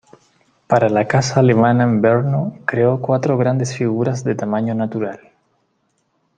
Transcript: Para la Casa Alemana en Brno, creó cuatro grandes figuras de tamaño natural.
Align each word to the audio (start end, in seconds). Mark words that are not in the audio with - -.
Para 0.65 0.89
la 0.89 1.07
Casa 1.07 1.41
Alemana 1.41 1.83
en 1.83 2.01
Brno, 2.01 2.57
creó 2.65 2.99
cuatro 2.99 3.37
grandes 3.37 3.77
figuras 3.77 4.23
de 4.23 4.33
tamaño 4.33 4.73
natural. 4.73 5.19